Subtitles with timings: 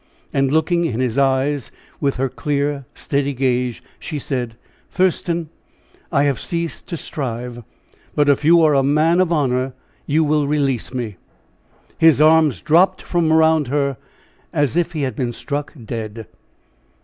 [0.33, 1.69] And looking in his eyes,
[1.99, 4.55] with her clear, steady gaze, she said:
[4.89, 5.49] "Thurston,
[6.11, 7.63] I have ceased to strive.
[8.15, 9.73] But if you are a man of honor,
[10.07, 11.17] you will release me."
[11.99, 13.95] His arms dropped from around her
[14.51, 16.25] as if he had been struck dead.